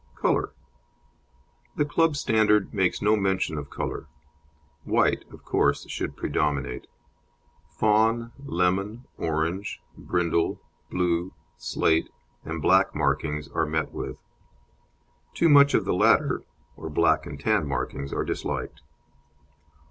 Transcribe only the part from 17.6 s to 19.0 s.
markings, are disliked.